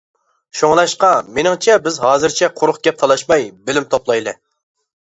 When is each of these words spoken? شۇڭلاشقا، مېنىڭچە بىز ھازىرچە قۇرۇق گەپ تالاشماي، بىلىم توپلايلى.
شۇڭلاشقا، 0.61 1.09
مېنىڭچە 1.35 1.75
بىز 1.89 2.01
ھازىرچە 2.07 2.51
قۇرۇق 2.61 2.81
گەپ 2.89 3.01
تالاشماي، 3.05 3.51
بىلىم 3.71 3.89
توپلايلى. 3.95 4.41